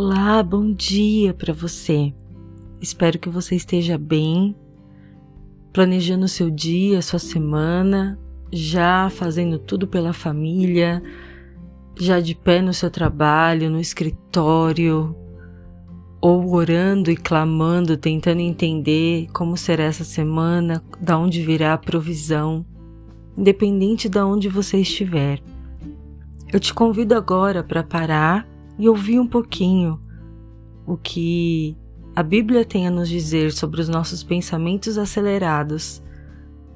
[0.00, 2.14] Olá, bom dia para você.
[2.80, 4.54] Espero que você esteja bem,
[5.72, 8.16] planejando o seu dia, sua semana,
[8.52, 11.02] já fazendo tudo pela família,
[11.98, 15.16] já de pé no seu trabalho, no escritório,
[16.20, 22.64] ou orando e clamando, tentando entender como será essa semana, da onde virá a provisão,
[23.36, 25.42] independente de onde você estiver.
[26.52, 28.46] Eu te convido agora para parar
[28.78, 30.00] e ouvir um pouquinho
[30.86, 31.76] o que
[32.14, 36.02] a Bíblia tem a nos dizer sobre os nossos pensamentos acelerados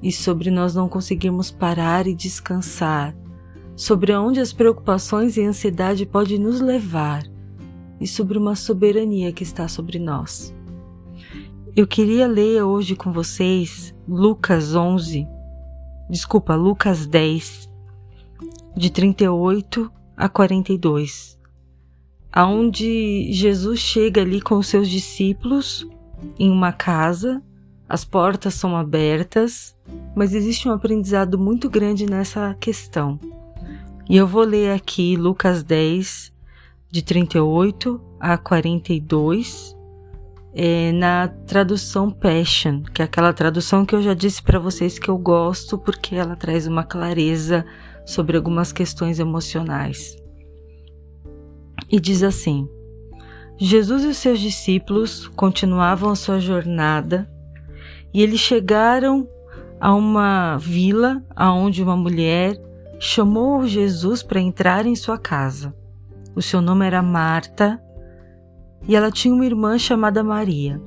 [0.01, 3.15] e sobre nós não conseguirmos parar e descansar,
[3.75, 7.23] sobre onde as preocupações e ansiedade podem nos levar
[7.99, 10.53] e sobre uma soberania que está sobre nós.
[11.75, 15.27] Eu queria ler hoje com vocês Lucas 11,
[16.09, 17.69] desculpa, Lucas 10,
[18.75, 21.41] de 38 a 42
[22.33, 25.87] aonde Jesus chega ali com os seus discípulos
[26.39, 27.43] em uma casa,
[27.87, 29.75] as portas são abertas,
[30.15, 33.19] mas existe um aprendizado muito grande nessa questão.
[34.09, 36.33] E eu vou ler aqui Lucas 10,
[36.89, 39.77] de 38 a 42,
[40.55, 45.09] é, na tradução Passion, que é aquela tradução que eu já disse para vocês que
[45.09, 47.63] eu gosto porque ela traz uma clareza
[48.07, 50.22] sobre algumas questões emocionais
[51.93, 52.67] e diz assim:
[53.55, 57.29] Jesus e os seus discípulos continuavam a sua jornada
[58.11, 59.27] e eles chegaram
[59.79, 62.59] a uma vila aonde uma mulher
[62.99, 65.71] chamou Jesus para entrar em sua casa.
[66.35, 67.79] O seu nome era Marta
[68.87, 70.81] e ela tinha uma irmã chamada Maria.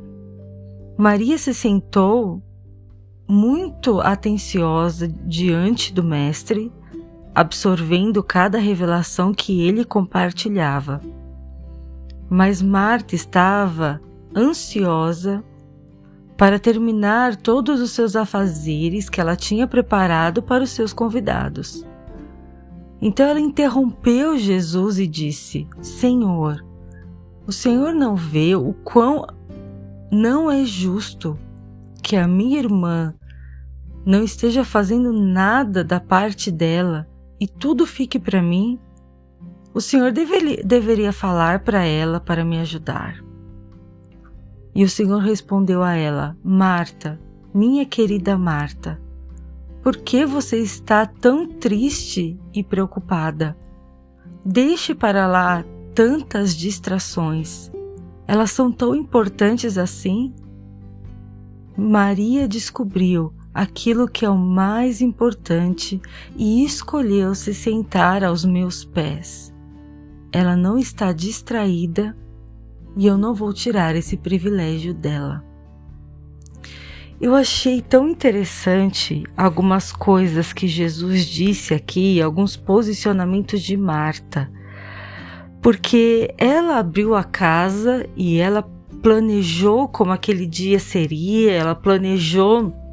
[0.98, 2.42] Maria se sentou
[3.28, 6.72] muito atenciosa diante do Mestre
[7.36, 11.02] absorvendo cada revelação que ele compartilhava.
[12.30, 14.00] Mas Marta estava
[14.34, 15.44] ansiosa
[16.34, 21.84] para terminar todos os seus afazeres que ela tinha preparado para os seus convidados.
[23.02, 26.64] Então ela interrompeu Jesus e disse: Senhor,
[27.46, 29.26] o Senhor não vê o quão
[30.10, 31.38] não é justo
[32.02, 33.14] que a minha irmã
[34.06, 37.06] não esteja fazendo nada da parte dela
[37.40, 38.78] e tudo fique para mim,
[39.74, 43.22] o Senhor deveria, falar para ela para me ajudar.
[44.74, 47.20] E o Senhor respondeu a ela: Marta,
[47.52, 49.00] minha querida Marta,
[49.82, 53.56] por que você está tão triste e preocupada?
[54.44, 55.64] Deixe para lá
[55.94, 57.70] tantas distrações.
[58.26, 60.34] Elas são tão importantes assim?
[61.76, 65.98] Maria descobriu aquilo que é o mais importante
[66.36, 69.50] e escolheu se sentar aos meus pés.
[70.30, 72.14] Ela não está distraída
[72.94, 75.42] e eu não vou tirar esse privilégio dela.
[77.18, 84.52] Eu achei tão interessante algumas coisas que Jesus disse aqui, alguns posicionamentos de Marta,
[85.62, 88.62] porque ela abriu a casa e ela
[89.02, 92.84] planejou como aquele dia seria, ela planejou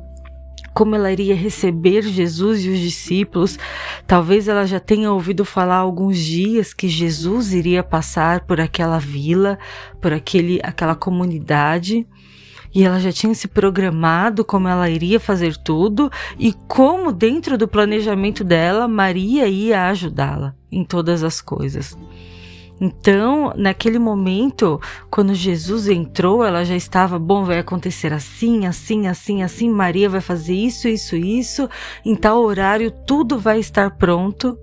[0.74, 3.60] como ela iria receber Jesus e os discípulos.
[4.08, 9.60] Talvez ela já tenha ouvido falar alguns dias que Jesus iria passar por aquela vila,
[10.02, 12.08] por aquele, aquela comunidade.
[12.74, 17.68] E ela já tinha se programado como ela iria fazer tudo e como dentro do
[17.68, 21.96] planejamento dela Maria ia ajudá-la em todas as coisas.
[22.82, 24.80] Então, naquele momento,
[25.10, 30.22] quando Jesus entrou, ela já estava, bom, vai acontecer assim, assim, assim, assim, Maria vai
[30.22, 31.70] fazer isso, isso, isso,
[32.04, 34.58] em tal horário tudo vai estar pronto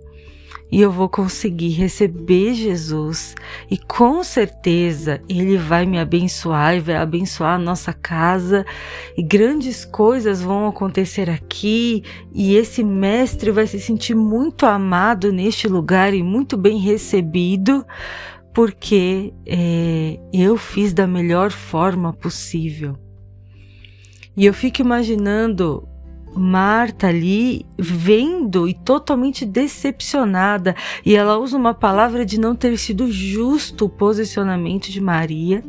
[0.73, 3.35] e eu vou conseguir receber Jesus.
[3.71, 8.65] E com certeza ele vai me abençoar e vai abençoar a nossa casa.
[9.17, 12.05] E grandes coisas vão acontecer aqui.
[12.33, 17.85] E esse mestre vai se sentir muito amado neste lugar e muito bem recebido.
[18.55, 22.97] Porque é, eu fiz da melhor forma possível.
[24.37, 25.87] E eu fico imaginando
[26.35, 30.75] Marta ali vendo e totalmente decepcionada,
[31.05, 35.65] e ela usa uma palavra de não ter sido justo o posicionamento de Maria,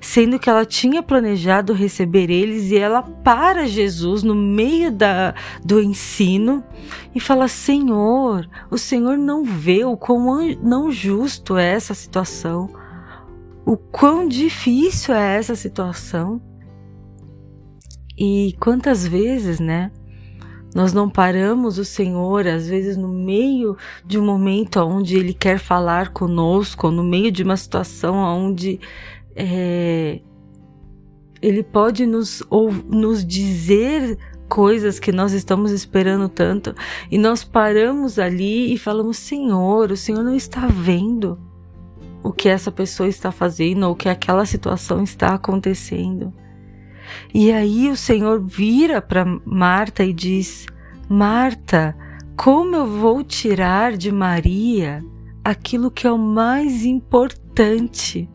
[0.00, 5.34] sendo que ela tinha planejado receber eles e ela para Jesus no meio da,
[5.64, 6.62] do ensino
[7.14, 12.68] e fala: Senhor, o Senhor não vê o quão não justo é essa situação,
[13.64, 16.40] o quão difícil é essa situação.
[18.16, 19.90] E quantas vezes, né?
[20.74, 25.58] Nós não paramos o Senhor, às vezes, no meio de um momento onde Ele quer
[25.58, 28.80] falar conosco, no meio de uma situação onde
[29.36, 30.20] é,
[31.40, 34.18] Ele pode nos, ou, nos dizer
[34.48, 36.74] coisas que nós estamos esperando tanto,
[37.08, 41.38] e nós paramos ali e falamos: Senhor, o Senhor não está vendo
[42.20, 46.32] o que essa pessoa está fazendo ou o que aquela situação está acontecendo.
[47.32, 50.66] E aí o Senhor vira para Marta e diz:
[51.08, 51.96] Marta,
[52.36, 55.04] como eu vou tirar de Maria
[55.44, 58.28] aquilo que é o mais importante?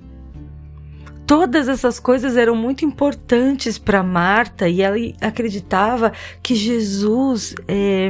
[1.25, 6.11] Todas essas coisas eram muito importantes para Marta e ela acreditava
[6.41, 8.09] que Jesus é,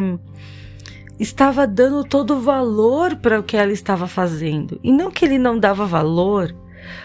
[1.20, 4.80] estava dando todo o valor para o que ela estava fazendo.
[4.82, 6.56] E não que ele não dava valor,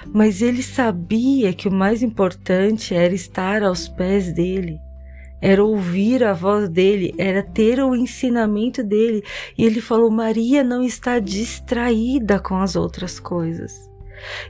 [0.07, 4.81] mas ele sabia que o mais importante era estar aos pés dele,
[5.41, 9.23] era ouvir a voz dele, era ter o ensinamento dele.
[9.59, 13.94] E ele falou: Maria não está distraída com as outras coisas.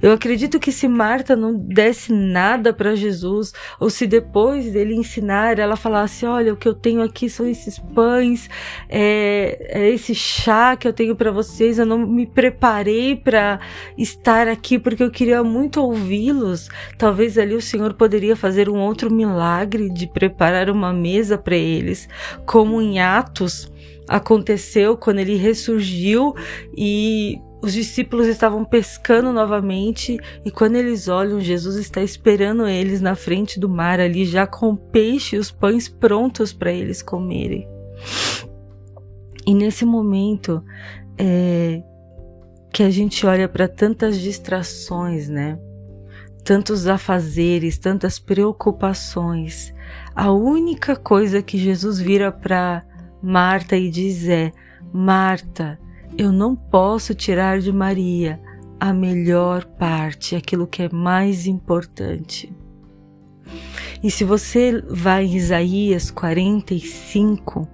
[0.01, 5.59] Eu acredito que se Marta não desse nada para Jesus, ou se depois dele ensinar,
[5.59, 8.49] ela falasse: Olha, o que eu tenho aqui são esses pães,
[8.89, 11.79] é, é esse chá que eu tenho para vocês.
[11.79, 13.61] Eu não me preparei para
[13.97, 16.69] estar aqui porque eu queria muito ouvi-los.
[16.99, 22.09] Talvez ali o Senhor poderia fazer um outro milagre de preparar uma mesa para eles,
[22.47, 23.73] como em Atos
[24.09, 26.35] aconteceu quando ele ressurgiu
[26.77, 33.15] e os discípulos estavam pescando novamente e quando eles olham, Jesus está esperando eles na
[33.15, 37.67] frente do mar ali, já com o peixe e os pães prontos para eles comerem.
[39.47, 40.63] E nesse momento
[41.19, 41.83] é,
[42.71, 45.59] que a gente olha para tantas distrações, né?
[46.45, 49.75] Tantos afazeres, tantas preocupações.
[50.15, 52.85] A única coisa que Jesus vira para
[53.23, 54.53] Marta e diz é:
[54.93, 55.79] Marta,
[56.17, 58.41] eu não posso tirar de Maria
[58.79, 62.53] a melhor parte, aquilo que é mais importante.
[64.03, 67.67] E se você vai em Isaías 45,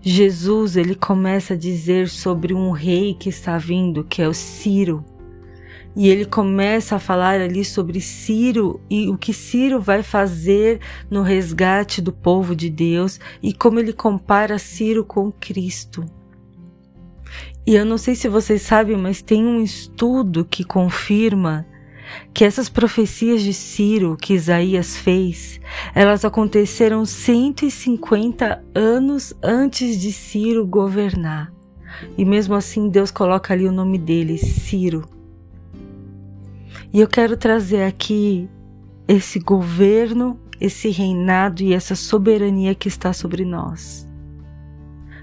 [0.00, 5.04] Jesus ele começa a dizer sobre um rei que está vindo, que é o Ciro.
[5.94, 10.80] E ele começa a falar ali sobre Ciro e o que Ciro vai fazer
[11.10, 16.06] no resgate do povo de Deus e como ele compara Ciro com Cristo.
[17.66, 21.66] E eu não sei se vocês sabem, mas tem um estudo que confirma
[22.34, 25.60] que essas profecias de Ciro que Isaías fez,
[25.94, 31.52] elas aconteceram 150 anos antes de Ciro governar.
[32.16, 35.08] E mesmo assim Deus coloca ali o nome dele, Ciro.
[36.92, 38.48] E eu quero trazer aqui
[39.06, 44.09] esse governo, esse reinado e essa soberania que está sobre nós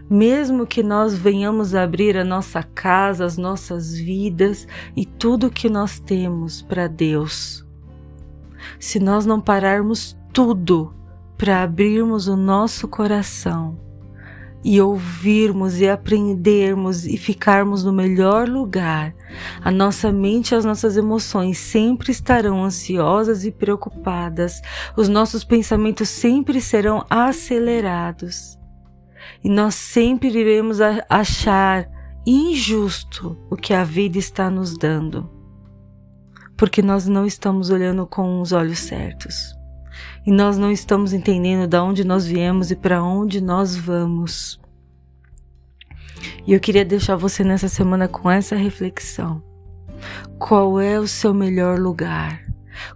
[0.10, 6.00] mesmo que nós venhamos abrir a nossa casa, as nossas vidas e tudo que nós
[6.00, 7.66] temos para Deus.
[8.80, 10.94] Se nós não pararmos tudo
[11.38, 13.78] para abrirmos o nosso coração
[14.64, 19.14] e ouvirmos e aprendermos e ficarmos no melhor lugar,
[19.62, 24.62] a nossa mente e as nossas emoções sempre estarão ansiosas e preocupadas,
[24.96, 28.57] os nossos pensamentos sempre serão acelerados
[29.44, 30.80] e nós sempre iremos
[31.10, 31.90] achar
[32.26, 35.30] injusto o que a vida está nos dando,
[36.58, 39.58] porque nós não estamos olhando com os olhos certos
[40.26, 44.60] e nós não estamos entendendo de onde nós viemos e para onde nós vamos.
[46.46, 49.42] E eu queria deixar você nessa semana com essa reflexão.
[50.38, 52.47] Qual é o seu melhor lugar?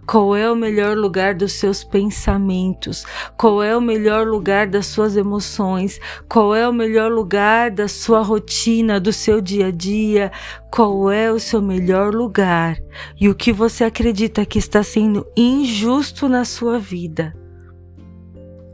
[0.06, 3.04] Qual é o melhor lugar dos seus pensamentos?
[3.36, 6.00] Qual é o melhor lugar das suas emoções?
[6.28, 10.30] Qual é o melhor lugar da sua rotina, do seu dia a dia?
[10.70, 12.78] Qual é o seu melhor lugar?
[13.20, 17.34] E o que você acredita que está sendo injusto na sua vida?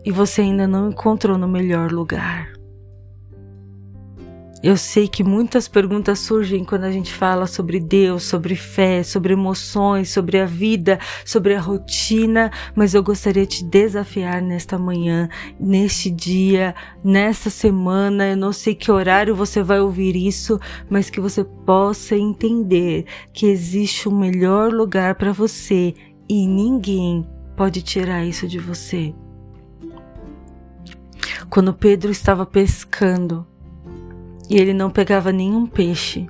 [0.05, 2.58] E você ainda não encontrou no melhor lugar.
[4.61, 9.33] Eu sei que muitas perguntas surgem quando a gente fala sobre Deus, sobre fé, sobre
[9.33, 15.29] emoções, sobre a vida, sobre a rotina, mas eu gostaria de te desafiar nesta manhã,
[15.61, 16.75] neste dia,
[17.05, 18.31] nesta semana.
[18.31, 20.59] Eu não sei que horário você vai ouvir isso,
[20.91, 25.95] mas que você possa entender que existe um melhor lugar para você
[26.29, 27.25] e ninguém
[27.57, 29.15] pode tirar isso de você.
[31.49, 33.47] Quando Pedro estava pescando,
[34.49, 36.27] e ele não pegava nenhum peixe.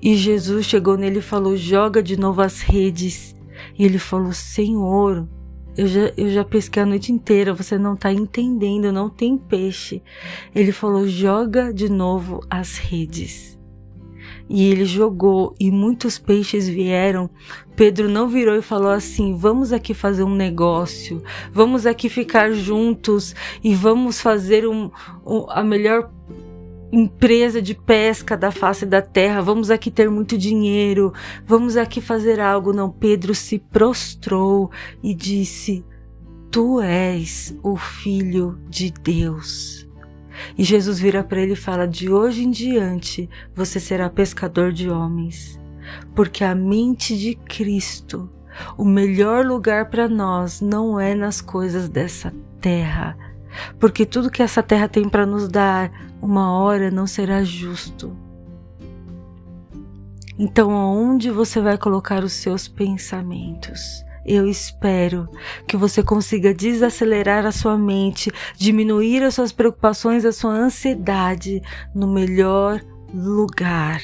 [0.00, 3.36] E Jesus chegou nele e falou: Joga de novo as redes.
[3.78, 5.28] E ele falou: Senhor,
[5.76, 10.02] eu já, eu já pesquei a noite inteira, você não tá entendendo, não tem peixe.
[10.54, 13.58] Ele falou: joga de novo as redes.
[14.48, 17.30] E ele jogou e muitos peixes vieram.
[17.74, 23.34] Pedro não virou e falou assim: Vamos aqui fazer um negócio, vamos aqui ficar juntos
[23.64, 24.90] e vamos fazer um,
[25.24, 26.10] um, a melhor
[26.92, 31.12] empresa de pesca da face da terra, vamos aqui ter muito dinheiro,
[31.44, 32.72] vamos aqui fazer algo.
[32.72, 34.70] Não, Pedro se prostrou
[35.02, 35.84] e disse:
[36.50, 39.88] Tu és o filho de Deus.
[40.56, 44.90] E Jesus vira para ele e fala: De hoje em diante você será pescador de
[44.90, 45.58] homens,
[46.14, 48.30] porque a mente de Cristo,
[48.76, 53.16] o melhor lugar para nós não é nas coisas dessa terra,
[53.78, 55.90] porque tudo que essa terra tem para nos dar,
[56.20, 58.16] uma hora não será justo.
[60.38, 64.04] Então, aonde você vai colocar os seus pensamentos?
[64.24, 65.28] Eu espero
[65.66, 71.60] que você consiga desacelerar a sua mente, diminuir as suas preocupações, a sua ansiedade
[71.94, 72.80] no melhor
[73.12, 74.00] lugar.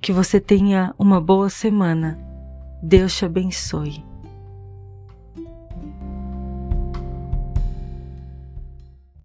[0.00, 2.16] Que você tenha uma boa semana.
[2.82, 4.05] Deus te abençoe.